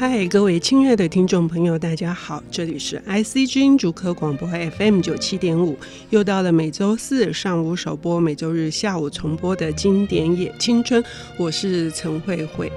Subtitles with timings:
[0.00, 5.76] 嗨，各位亲爱的听众朋友，大家好，这里是 IC 之音主客广播 FM 九七点五，
[6.08, 11.04] 又到了每周四上午首播、每周日下午重播的经典野青春，
[11.36, 12.72] 我是陈慧慧。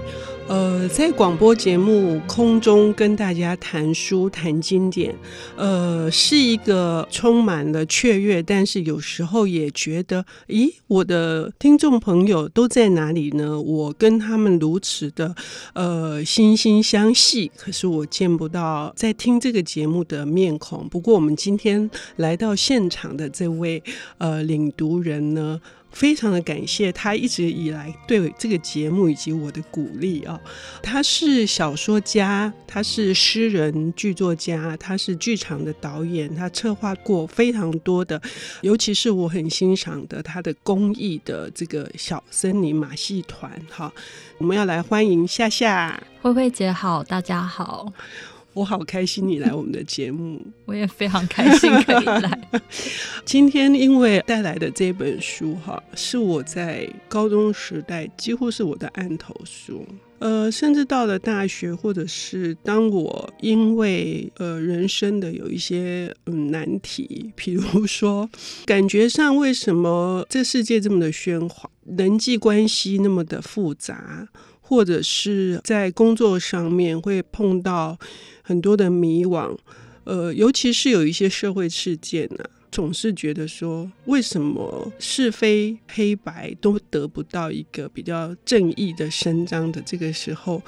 [0.46, 5.16] 呃，在广播节目空中跟大家谈书谈经典，
[5.56, 13.60] 呃，是一个充满了雀跃，但是有时候也觉得，咦，我的听众朋友都在哪里呢？
[13.60, 15.34] 我跟他们如此的
[15.74, 20.88] 呃惺惺相惜，可是我见不到在听这个节目的面孔。
[20.90, 23.82] 不过我们今天来到现场的这位
[24.18, 25.60] 呃领读人呢，
[25.94, 30.38] 非常的感谢他一直以来对这个节目以及我的鼓励啊！
[30.82, 38.20] 他是小说家，他是诗人、剧作家，他是剧场的导演，他策划过非常多的，
[38.62, 43.52] 尤其是我很欣赏的他的公益的这个小森林马戏团。
[43.70, 43.94] 哈，
[44.40, 46.02] 我们要来欢迎夏夏。
[46.22, 47.94] 慧慧姐好，大家好。
[48.54, 52.40] 我好开心你来我们的节目，我也非常开心可以来。
[53.26, 59.86] 今天因为带来的这本书哈，是我在高中时代几乎是我的案头书，
[60.20, 68.30] 呃，甚至到了大学，或者是当我因为呃人生的有一些嗯难题，比如说
[68.66, 74.28] 感觉上为什么这世界这么的喧哗，人际关系那么的复杂。
[74.66, 78.00] 或者是在工作上面会碰到
[78.42, 79.56] 很多的迷惘，
[80.06, 90.62] 呃，尤其是有一些社会事件呢、啊，总是觉得说，为什么是非黑白都得不到一个比较正义的伸张的这个时候。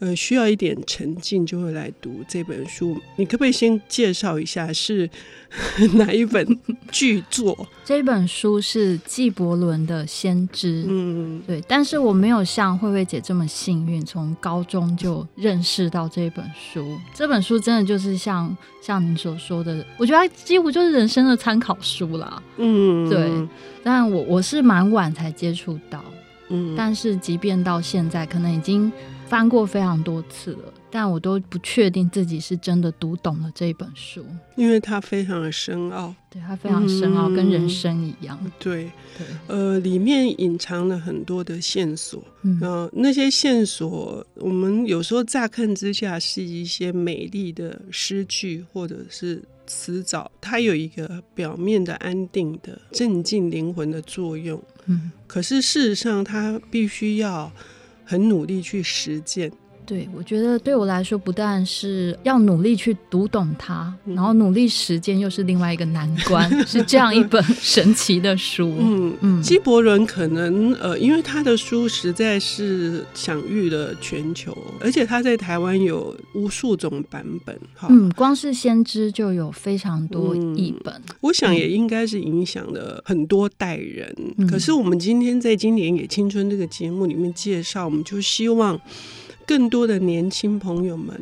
[0.00, 2.98] 呃，需要一点沉静就会来读这本书。
[3.16, 5.08] 你可不可以先介绍一下是
[5.92, 6.58] 哪一本
[6.90, 7.68] 巨作？
[7.84, 10.84] 这本书是纪伯伦的《先知》。
[10.88, 11.62] 嗯，对。
[11.68, 16.98] 但是我没有像慧慧姐这么幸运，从高中就认识到这本书。
[17.14, 22.42] 这本书真的就是像像您所说的，我觉得它几乎就是人生的参考书啦。
[22.56, 23.30] 嗯，对。
[23.84, 26.02] 但我我是蛮晚才接触到。
[26.48, 28.90] 嗯，但是即便到现在，可能已经。
[29.30, 34.26] 翻过非常多次了，但我都不确定自己是真的读懂了这一本书，
[34.56, 38.36] 因为它非常的深奥，对，它非常深奥，嗯、跟人生一样。
[38.58, 57.52] 对，对，呃，里面隐藏了很多的线索，嗯、呃，那些线索我们有时候乍看之下是一些美丽的诗句或者是词藻，它有一个表面的安定的镇静灵魂的作用，嗯，可是事实上它必须要。
[58.10, 59.52] 很努力去实践，
[59.90, 68.72] 对，我觉得对我来说，不但是要努力去读懂它，嗯、然后努力时间又是另外一个难关，是这样一本 神奇的书。
[68.78, 77.58] 嗯嗯，纪伯伦可能呃，因为他的书实在是享誉了全球，而且他在台湾有无数种版本。
[77.74, 84.14] 哈，嗯，光是先知就有非常多译本，嗯，我想也应该是影响了很多代人。
[84.36, 87.80] 嗯、可是我们今天在《经典也青春》这个节目里面介绍。
[87.80, 88.80] 我们就希望
[89.50, 91.20] 更多的年轻朋友们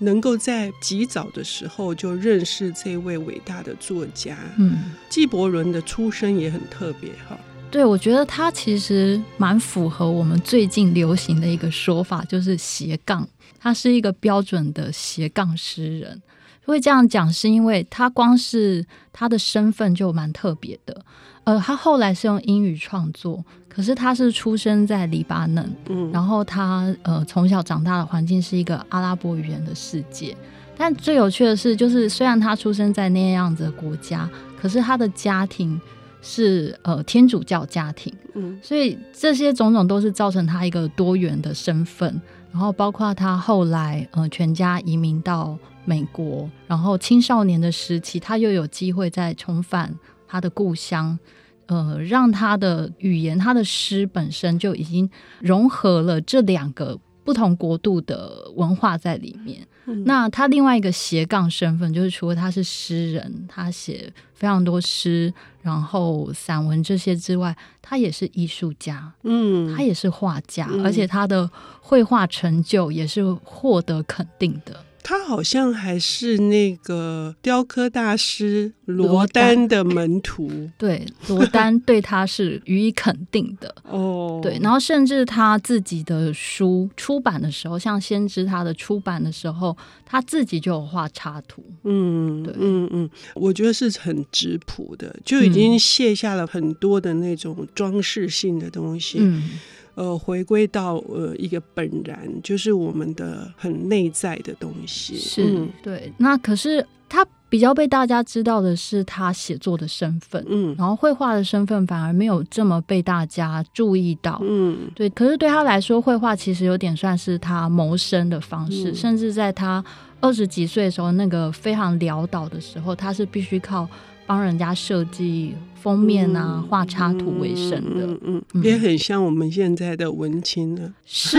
[0.00, 4.36] 能够在极早的时候就认识这位伟大的作家。
[4.58, 7.40] 嗯，纪伯伦的出身也很特别哈。
[7.70, 13.26] 对，我觉得他其实蛮符合我们最近流行的一个说法，就是斜杠。
[13.58, 16.20] 他是一个标准的斜杠诗人。
[16.66, 21.04] 会这样讲，是因为他光是他的身份就蛮特别的。
[21.44, 23.44] 呃，他后来是用英语创作。
[23.68, 30.36] 可是他是出生在黎巴嫩，嗯，然后他呃从小长大的环境是一个阿拉伯语言的世界。
[30.76, 34.28] 但最有趣的是，就是虽然他出生在那样子的国家，
[34.60, 35.80] 可是他的家庭
[36.20, 42.20] 是呃天主教家庭，嗯，所以这些种种都是造成他一个多元的身份。
[42.50, 45.56] 然后包括他后来呃全家移民到
[45.90, 49.92] 美国，然后青少年的时期，他又有机会再重返
[50.28, 51.18] 他的故乡。
[51.66, 55.08] 呃，让他的语言、他的诗本身就已经
[55.40, 59.66] 融合了这两个不同国度的文化在里面。
[59.86, 65.32] 嗯、那他另外一个斜杠身份，就是除了他是诗人，他写非常多诗，
[65.62, 71.48] 然后散文这些之外，他也是艺术家，嗯，他也是画家，嗯、而且他的
[71.80, 74.84] 绘画成就也是获得肯定的。
[75.02, 84.40] 他好像还是那个雕刻大师罗丹的门徒，对，罗丹对他是予以肯定的 哦。
[84.42, 91.64] 对，然后甚至他自己的书出版的时候，像《先知》他的出版的时候，他自己就有画插图。
[91.84, 99.18] 嗯，对，嗯嗯，我觉得是很质朴的，就已经卸下了很多的那种装饰性的东西。
[99.20, 99.50] 嗯。
[99.94, 105.16] 呃，回归到呃一个本然，就是我们的很内在的东西。
[105.16, 106.12] 是、嗯、对。
[106.16, 115.10] 那可是他比较被大家知道的是他写作的身份，嗯，然后绘画的身份反而没有这么被大家注意到，嗯，对。
[115.10, 119.84] 可是对他来说，绘画其实有点算是他谋生的方式，嗯、甚至在他
[120.20, 123.88] 二十几岁的时候，那个非常潦倒的时候，他是必须靠
[124.30, 125.56] 帮人家设计。
[125.82, 130.92] 封面啊，画插图为生的，嗯嗯，嗯，也很像我们现在的文青呢。
[131.06, 131.38] 是，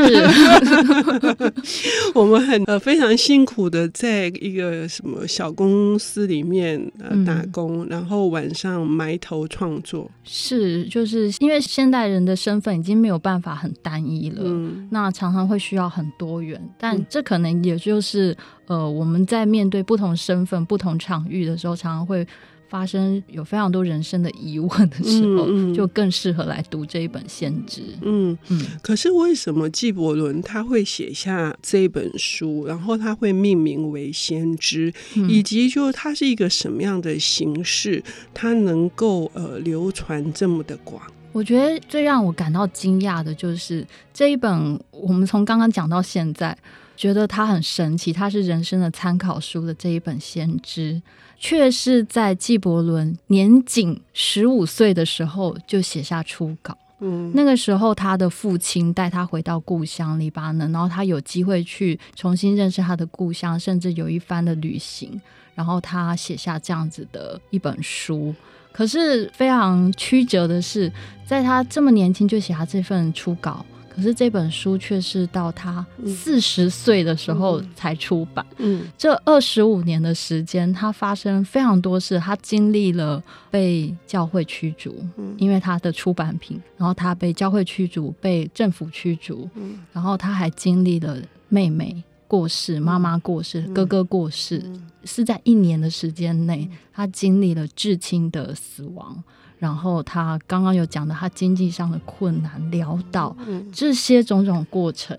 [2.15, 10.09] 我们很呃非常辛苦的在一个什么小公司里面呃打工，嗯，然后晚上埋头创作。
[10.23, 18.35] 是，就是因为现代人的身份已经没有办法很单一了，嗯，那常常会需要很多元，但这可能也就是
[18.65, 22.27] 呃我们在面对不同身份、不同场域的时候，常常会。
[22.71, 27.81] 发生有非常多人生的疑问的时候，嗯嗯、就更适合来读这一本《先知》。
[28.01, 28.65] 嗯嗯。
[28.81, 38.01] 可是为什么纪伯伦他会写下这一本书，然后他会命名为《先知》，嗯，以及就它是一个什么样的形式，
[38.33, 41.01] 它能够呃流传这么的广？
[41.33, 46.57] 我觉得最让我感到惊讶的就是这一本，我们从刚刚讲到现在，
[47.01, 50.93] 觉得他很神奇，他是人生的参考书的这一本《先知》。
[51.39, 56.77] 却是在纪伯伦年仅十五岁的时候就写下初稿。
[56.99, 65.19] 嗯，那个时候他的父亲带他回到故乡黎巴嫩，然后他有机会去重新认识他的故乡，甚至有一番的旅行，
[65.55, 68.35] 然后他写下这样子的一本书。
[68.71, 70.93] 可是非常曲折的是，
[71.25, 73.65] 在他这么年轻就写下这份初稿。
[73.93, 78.45] 可是这本书却是到他四十岁的时候才出版。
[78.57, 82.17] 嗯，嗯，这二十五年的时间，他发生非常多事。
[82.17, 91.17] 他经历了被教会驱逐，嗯，因为他的出版品，然后他被教会驱逐，被政府驱逐，嗯，然后他还经历了
[91.49, 94.63] 妹妹过世、妈妈过世、哥哥过世，
[95.03, 99.21] 是在一年的时间内，他经历了至亲的死亡。
[99.61, 105.15] 然后他刚刚有讲到他经济上的困难潦倒，嗯，这些种种过程，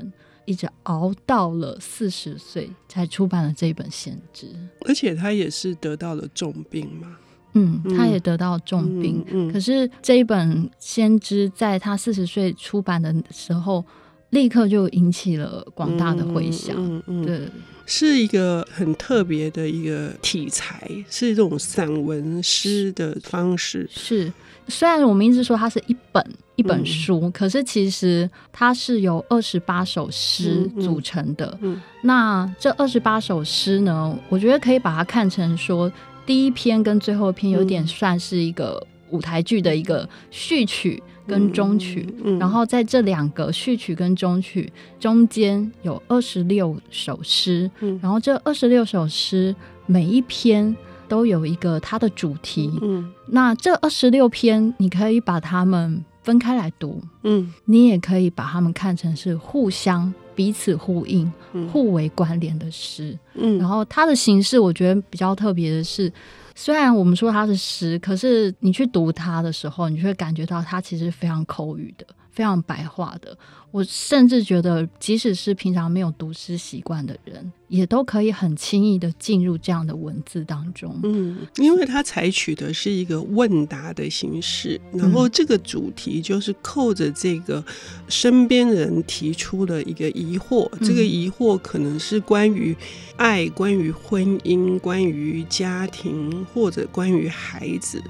[0.46, 4.46] 一直熬到了四十岁才出版了这本《先知》，
[4.80, 7.16] 而且他也是得到了重病嘛，
[7.52, 13.84] 嗯，他也得到重病，嗯，嗯，可是这一本《先知》在他四十岁出版的时候，
[14.30, 17.48] 立刻就引起了广大的回响，嗯，嗯，对。
[17.86, 23.88] 是一个很特别的一个题材，是这种散文诗的方式。
[23.90, 24.32] 是，
[24.68, 26.24] 虽然我们一直说它是一本
[26.56, 31.58] 一本书，嗯，可是其实它是由二十八首诗组成的。
[31.60, 35.90] 嗯，嗯，那这二十八首诗呢，我觉得可以把它看成说，
[36.24, 41.02] 第一篇跟最后一篇有点算是一个舞台剧的一个序曲。
[41.26, 49.54] 跟中曲，嗯嗯、然后在这两个序曲跟中曲中间有二十六首诗，嗯，然后这二十六首诗
[49.86, 50.74] 每一篇
[51.08, 66.12] 都有一个它的主题，嗯，那这二十六篇你可以把它们分开来读，嗯，你也可以把它们看成是互相彼此呼应、嗯、互为关联的诗，嗯，然后它的形式我觉得比较特别的是。
[66.54, 73.36] 虽然我们说它是诗，可是你去读它的时候，你就会感觉到它其实非常口语的，非常白话的。
[73.70, 81.00] 我甚至觉得，即使是平常没有读诗习惯的人，也都可以很轻易的进入这样的文字当中。
[81.04, 87.64] 嗯，因为它采取的是一个问答的形式，然后这个主题就是扣着这个
[88.08, 92.76] 身边人提出的一个疑惑，嗯，这个疑惑可能是关于
[93.16, 98.02] 爱、关于婚姻、关于家庭或者关于孩子。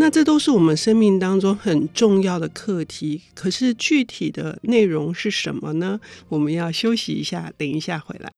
[0.00, 5.98] 那这都是我们生命当中很重要的课题，可是具体的内容是什么呢？
[6.28, 8.30] 我们要休息一下，等一下回来。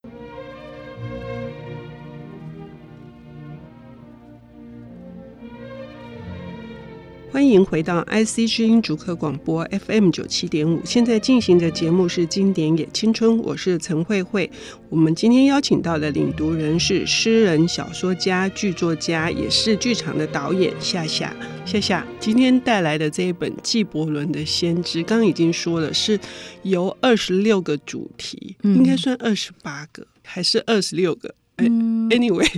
[7.32, 14.50] 欢迎回到 IC 之音主客广播 FM 九七点五，现在进行的节目是《经典也青春》，我是陈慧慧。
[14.88, 21.32] 我们今天邀请到的领读人是诗人、小说家、剧作家，也是剧场的导演夏夏。
[21.64, 26.18] 夏夏今天带来的这一本纪伯伦的《先知》，刚刚已经说了，是
[26.62, 31.32] 由二十六个主题，嗯、应该算二十八个，还是二十六个？
[31.62, 32.48] 嗯，Anyway，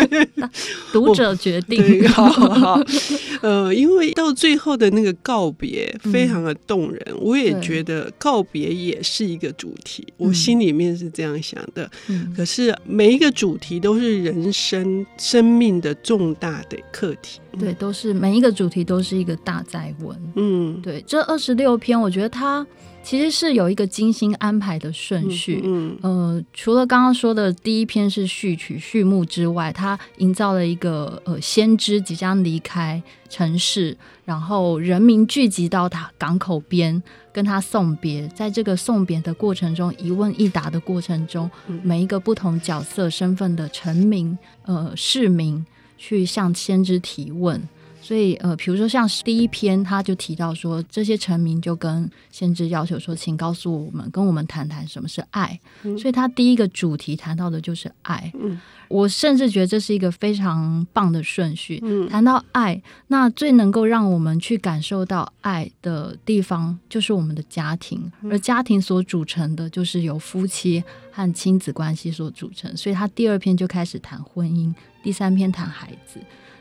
[0.92, 2.08] 读者决定。
[2.08, 2.80] 好好，
[3.42, 11.90] 呃，因为到最后的那个告别非常的动人，嗯，我也觉得告别也是一个主题，我心里面是这样想的。
[12.08, 17.40] 嗯，可是每一个主题都是人生生命的重大的课题。
[17.58, 20.16] 对，都是每一个主题都是一个大在问。
[20.36, 22.66] 嗯，对，这二十六篇，我觉得它。
[23.02, 25.60] 其实是有一个精心安排的顺序。
[25.64, 37.02] 嗯，呃，除了刚刚说的第一篇是序曲序幕之外，它营造了一个呃先知即将离开城市，然后人民聚集到他港口边
[37.32, 38.28] 跟他送别。
[38.28, 41.50] 在这个送别的过程中，一问一答的过程中，
[41.82, 45.64] 每一个不同角色身份的臣民呃市民
[45.98, 47.60] 去向先知提问。
[48.10, 55.60] 所以，呃，比如说像第一篇，他就提到说，这些臣民就跟先知要求说，请告诉我们，跟我们谈谈什么是爱。
[55.84, 58.32] 嗯、所以他第一个主题谈到的就是爱。
[58.36, 61.78] 嗯、我甚至觉得这是一个非常棒的顺序。
[61.84, 72.76] 嗯、谈到爱，那最能够让我们去感受到爱的地方，就是我们的家庭，而家庭所组成的就是由夫妻和亲子关系所组成。
[72.76, 76.18] 所以他第二篇就开始谈婚姻，第三篇谈孩子。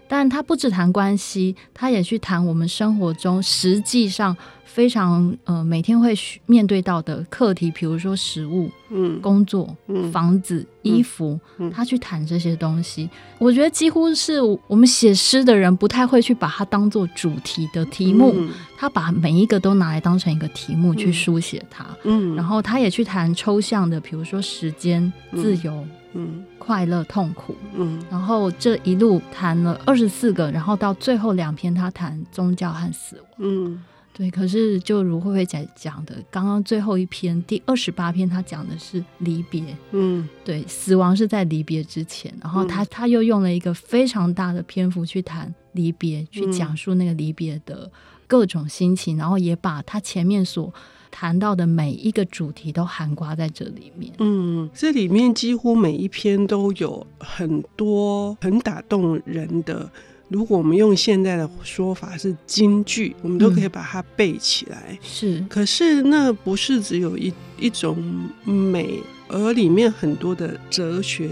[0.09, 4.35] 但他不只谈关系，他也去谈我们生活中实际上
[4.71, 6.13] 非常呃每天会
[6.45, 13.09] 面对到的课题，比如说食物、嗯、工作、嗯、房子、衣服，嗯、他去谈这些东西。
[13.39, 21.85] 我觉得几乎是我们写诗的人不太会去把它当做主题的题目，嗯、他把每一个都拿来当成一个题目去书写它。
[22.03, 25.73] 嗯，然后他也去谈抽象的，比如说时间、自由。
[25.73, 25.89] 嗯。
[26.13, 33.83] 嗯，快乐、痛苦，嗯，然后这一路谈了二十四个，然后到最后两篇他谈宗教和死亡，嗯，
[34.19, 34.29] 对。
[34.29, 47.89] 可是就如慧慧姐讲的，刚刚最后一篇第二十八篇，他讲的是离别，嗯，对，死亡是在离别之前，然后他他又用了一个非常大的篇幅去谈离别，去讲述那个离别的
[48.27, 50.71] 各种心情，然后也把他前面所
[51.09, 54.11] 谈到的每一个主题都涵盖在这里面。
[54.19, 59.89] 嗯，这里面几乎每一篇都有很多很打动人的。
[60.29, 64.89] 如果我们用现在的说法是京剧，我们都可以把它背起来。
[64.91, 67.97] 嗯、是，可是那不是只有一一种
[68.45, 71.29] 美，而里面很多的哲学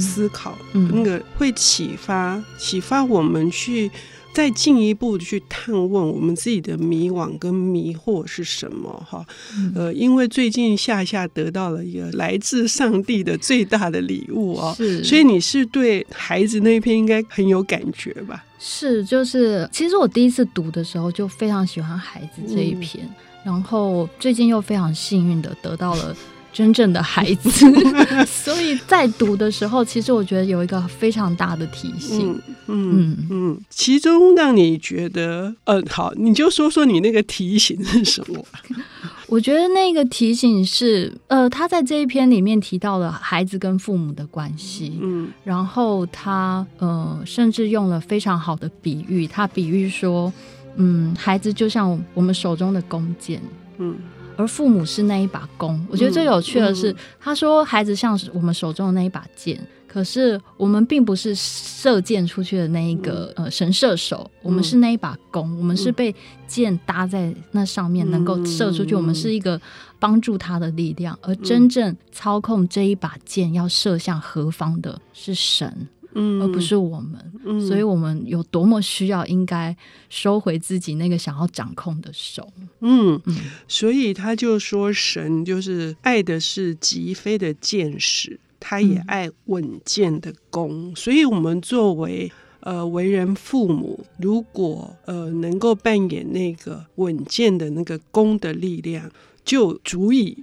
[0.00, 3.90] 思考，嗯、那个会启发启发我们去。
[4.32, 8.90] 再进一步去探问我们自己的迷惘跟迷惑是什么？
[9.08, 9.26] 哈，
[9.74, 18.44] 呃，因为最近夏夏得到了一个来自上帝的最大的礼物哦，是，所以你是对孩子那一篇应该很有感觉吧？
[18.58, 26.16] 是，就是其实我第一次读的时候就非常喜欢孩子这一篇，嗯、然后最近又非常幸运的得到了。
[26.52, 27.50] 真正的孩子，
[28.26, 32.30] 所以在读的时候，其实我觉得有一个非常大的提醒。
[32.66, 38.44] 嗯嗯嗯，其中让你觉得，嗯、呃，好，你就说说你那个提醒是什么？
[39.28, 50.32] 我觉得那个提醒是，呃，他在这一篇里面提到了孩子跟父母的关系，嗯，然后他呃，甚至用了非常好的比喻，他比喻说，
[50.76, 53.40] 嗯，孩子就像我们手中的弓箭，
[53.78, 53.94] 嗯。
[54.36, 66.14] 而父母是那一把弓，我觉得最有趣的是，他说孩子像是我们手中的那一把剑，可是我们并不是射箭出去的那一个、嗯、呃神射手，我们是那一把弓，嗯、我们是被
[66.46, 69.60] 箭搭在那上面能够射出去，嗯、我们是一个
[69.98, 75.88] 帮助他的力量，而真正操控这一把箭要射向何方的是神。
[76.14, 79.76] 嗯，而不是我们，嗯、所以我们有多么需要，应该
[80.08, 82.46] 收回自己那个想要掌控的手。
[82.80, 83.36] 嗯，嗯，
[83.68, 90.90] 所以他就说，神就是爱的是极飞的箭矢，他也爱稳健的弓。
[90.90, 99.10] 嗯、所以，我们作为呃为人父母，如果呃能够扮演那个稳健的那个弓的力量。
[99.44, 100.36] 就足以，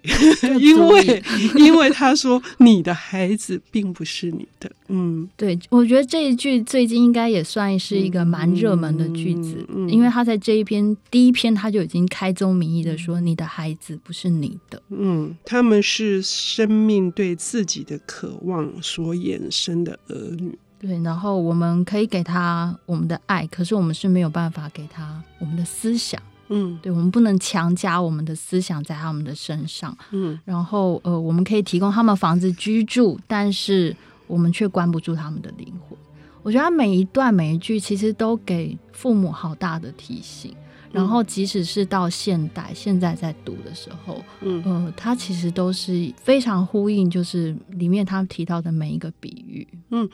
[0.60, 1.24] 因为
[1.56, 26.22] 因为他说你的孩子并不是你的，嗯，对，我觉得这一句最近应该也算是一个蛮热门的句子，嗯嗯、因为他在这一篇第一篇他就已经开宗明义的说，你的孩子不是你的，嗯，他们是生命对自己的渴望所衍生的儿女，对，然后我们可以给他我们的爱，可是我们是没有办法给他我们的思想。
[26.50, 29.96] 嗯，对，我们不能强加我们的思想在他们的身上。
[30.12, 33.96] 嗯，然后呃，我们可以提供他们房子居住，但是
[34.28, 35.98] 我们却关不住他们的灵魂。
[36.44, 40.52] 我觉得他每一段每一句其实都给父母好大的提醒。
[40.90, 50.10] 然后，即使是到现代，现在在读的时候，嗯，呃，它其实都是非常呼应，就是里面他提到的每一个比喻，嗯，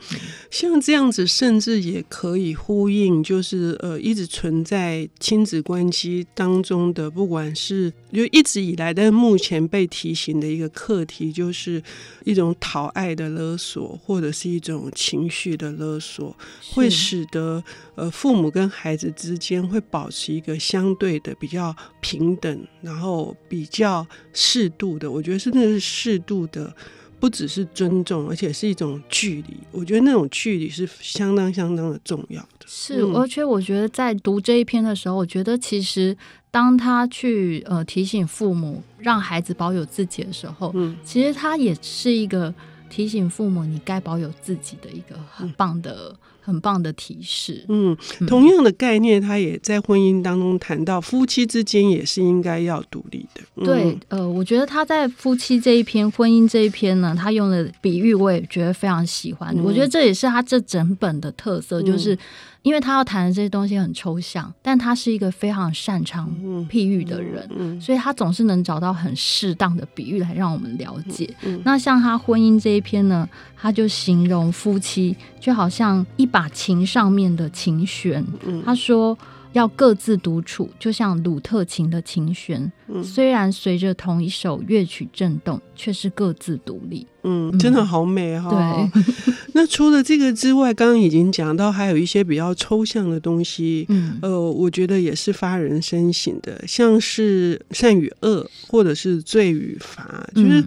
[0.50, 11.80] 像这样子，甚至也可以呼应，就是呃，一直存在亲子关系当中的，不管是就一直以来但目前被提醒的一个课题，就是
[12.24, 16.36] 一种讨爱的勒索，或者是一种情绪的勒索，
[16.72, 17.62] 会使得
[17.94, 20.58] 呃父母跟孩子之间会保持一个。
[20.58, 25.10] 相对的比较平等，然后比较适度的。
[25.10, 26.74] 我觉得是那是适度的。
[27.20, 29.56] 不只是尊重，而且是一种距离。
[29.70, 32.66] 我觉得那种距离是相当相当的重要的。
[32.66, 36.14] 是，而且我觉得在读这一篇的时候，我觉得其实
[36.50, 42.52] 当他去呃提醒父母让孩子保有自己的时候，嗯，其实他也是一个
[42.94, 46.10] 提醒父母你该保有自己的一个很棒的。
[46.12, 47.64] 嗯很棒的提示。
[47.70, 47.96] 嗯，
[48.26, 53.40] 同样的概念，他也在婚姻当中谈到，夫妻之间也是应该要独立的。
[53.56, 59.56] 嗯、对，呃，我觉得他在夫妻这一篇、婚姻这一篇呢，他用的比喻我也觉得非常喜欢。
[59.56, 62.14] 嗯、我觉得这也是他这整本的特色，就是。
[62.64, 66.28] 因为他要谈的这些东西很抽象，但他是一个非常擅长
[66.68, 71.32] 譬喻的人，嗯嗯嗯、所以他总是能找到很适当的比喻来让我们了解。
[71.62, 79.16] 那像他婚姻这一篇呢，他就形容夫妻就好像一把琴上面的琴弦，嗯、他说。
[79.54, 87.06] 要各自独处，就像鲁特琴的琴弦，嗯、虽然随着同一首乐曲震动，却是各自独立。
[87.22, 88.90] 嗯，真的好美哈、哦。
[88.92, 89.02] 对。
[89.54, 93.86] 那除了这个之外，刚刚已经讲到，还有一些比较抽象的东西。
[93.88, 94.18] 嗯。
[94.20, 100.62] 呃，我觉得也是发人深省的，像是善与恶，或者是罪与罚，就是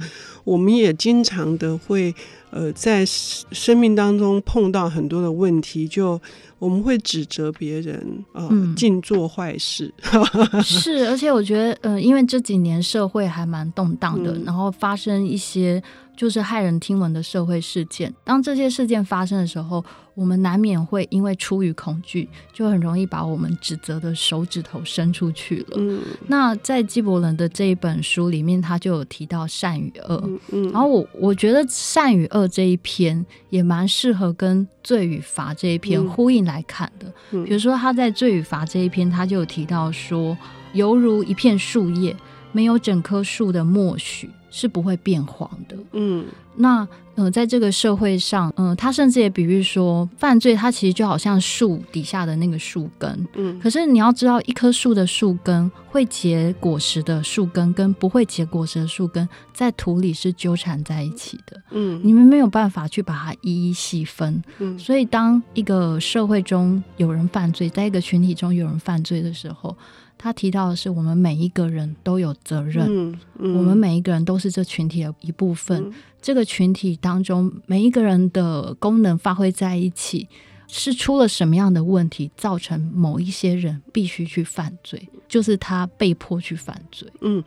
[0.45, 2.15] 我们也经常的会
[2.51, 6.19] 呃在生命当中碰到很多的问题，就。
[6.59, 9.93] 我们会指责别人啊，尽、呃、做坏事。
[10.11, 10.23] 嗯、
[10.63, 15.79] 是，而且我觉得，呃，因为这几年社会还蛮动荡的，嗯、然后发生一些。
[16.17, 18.13] 就是骇人听闻的社会事件。
[18.23, 25.77] 当这些事件发生的时候，我们难免会因为出于恐惧，就很容易把我们指责的手指头伸出去了。
[25.77, 30.23] 嗯、那在纪伯伦的这一本书里面，他就有提到善与恶。
[30.25, 37.07] 嗯嗯、然后我我觉得善与恶这一篇也蛮适合跟罪与罚这一篇呼应来看的。
[37.31, 40.35] 嗯嗯、比如说他在罪与罚这一篇，他就有提到说，
[40.73, 42.15] 犹如一片树叶，
[42.51, 44.29] 没有整棵树的默许。
[44.49, 45.77] 是不会变黄的。
[45.91, 53.27] 嗯，那呃，在这个社会上，嗯、呃，他甚至也比喻说，犯罪它其实就好像树底下的那个树根。
[53.35, 61.61] 嗯，可是你要知道，一棵树的树根会结果实的树根，跟不会结果实的树根，在土里是纠缠在一起的。
[61.71, 64.41] 嗯，你们没有办法去把它一一细分。
[64.59, 69.77] 嗯，所以当一个社会中有人犯罪，在一个群体中有人犯罪的时候。
[70.17, 75.83] 他提到的是，我们每一个人都有责任，嗯嗯、我们每一个人都是这群体的一部分。
[75.83, 80.27] 嗯、这个群体当中，每一个人的功能发挥在一起。
[80.67, 87.07] 是出了什么样的问题，造成某一些人必须去犯罪，就是他被迫去犯罪。
[87.21, 87.41] 嗯，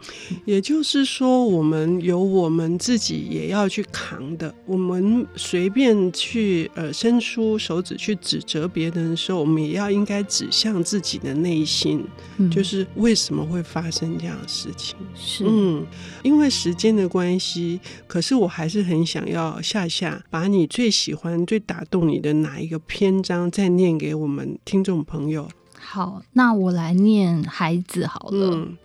[0.47, 4.55] 也就是说，我们有我们自己也要去扛的。
[4.65, 12.03] 我们随便去呃伸出手指去指责别人的时候，我们也要应该指向自己的内心，
[12.39, 14.97] 嗯、就是为什么会发生这样的事情。
[15.15, 15.85] 是，嗯，
[16.23, 23.10] 因为时间的关系，可是我还是很想要夏夏把你最喜欢、最打动你的哪一个篇。
[23.11, 25.49] 篇章再念给我们听众朋友。
[25.77, 28.51] 好，那我来念孩子好了。
[28.55, 28.79] 嗯、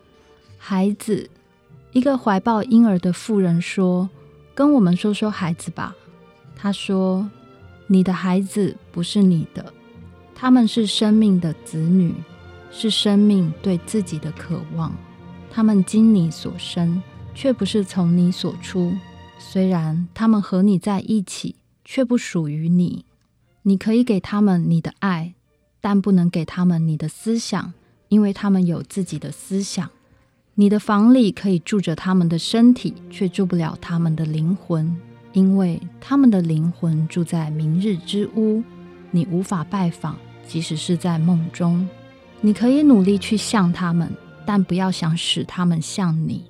[0.58, 1.30] 孩子，
[1.92, 4.10] 一个怀抱婴儿的妇人说
[4.56, 5.96] ：“跟我们说说孩子吧。”
[6.58, 7.30] 他说
[7.86, 9.72] ：“你的孩子不是你的，
[10.34, 12.12] 他们是生命的子女，
[12.72, 14.92] 是生命对自己的渴望。
[15.52, 17.00] 他们经你所生，
[17.36, 18.92] 却不是从你所出。
[19.38, 23.06] 虽然他们和你在一起，却不属于你。”
[23.68, 25.34] 你可以给他们你的爱，
[25.82, 27.74] 但不能给他们你的思想，
[28.10, 29.90] 因为他们有自己的思想。
[30.54, 34.96] 你的房里可以住着他们的身体，却住不了他们的灵魂，
[35.34, 38.64] 因为他们的灵魂住在明日之屋，
[39.10, 40.16] 你无法拜访，
[40.48, 41.90] 即使是在梦中。
[42.42, 46.46] 你可以努力去像他们，但不要想使他们像你，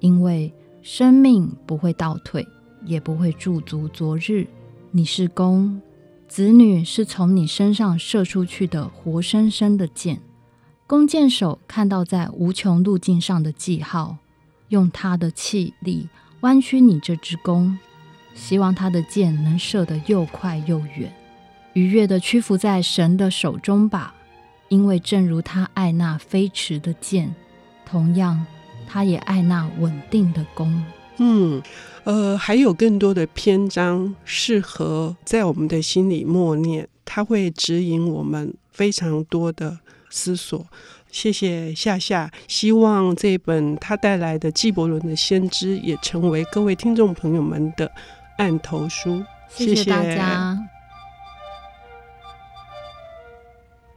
[0.00, 0.50] 因为
[0.80, 2.48] 生命不会倒退，
[2.86, 4.46] 也不会驻足昨日。
[4.90, 5.78] 你是弓。
[6.28, 10.20] 子女是从你身上射出去的活生生的箭，
[10.86, 14.16] 弓箭手看到在无穷路径上的记号，
[14.68, 16.08] 用他的气力
[16.40, 17.78] 弯曲你这支弓，
[18.34, 21.14] 希望他的箭能射得又快又远，
[21.74, 24.14] 愉悦地屈服在神的手中吧，
[24.68, 27.32] 因为正如他爱那飞驰的箭，
[27.86, 28.44] 同样
[28.88, 30.84] 他也爱那稳定的弓。
[31.18, 31.62] 嗯。
[32.04, 39.78] 呃，还有更多的篇章适合在我们的心里默念，它会指引我们非常多的
[40.10, 40.66] 思索。
[41.10, 47.90] 谢谢夏夏，希望这本他带来的纪伯伦的先知也成为各位听众朋友们的
[48.36, 49.24] 案头书。
[49.48, 50.58] 谢谢，谢谢大家。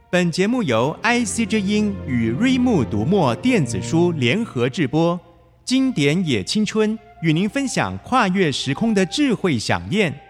[0.08, 5.20] 本节目由 IC 之音与瑞木读墨电子书联合制播，
[5.62, 10.27] 经典也青春与您分享跨越时空的智慧想念。